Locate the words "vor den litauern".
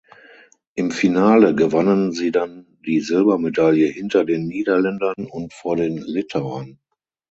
5.53-6.79